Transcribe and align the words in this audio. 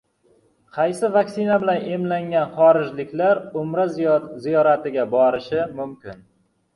Qaysi 0.75 1.09
vaksina 1.15 1.57
bilan 1.63 1.83
emlangan 1.97 2.55
xorijliklar 2.55 3.41
Umra 3.61 3.85
ziyoratiga 4.47 5.05
borishi 5.13 5.67
mumkin 5.81 6.25